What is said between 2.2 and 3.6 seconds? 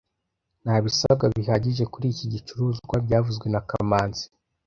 gicuruzwa byavuzwe